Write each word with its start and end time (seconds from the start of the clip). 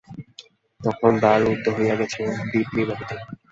তখন 0.81 1.11
দ্বার 1.19 1.37
রুদ্ধ 1.43 1.65
হইয়া 1.75 1.95
গিয়াছে, 1.95 2.21
দীপ 2.51 2.67
নির্বাপিত। 2.77 3.09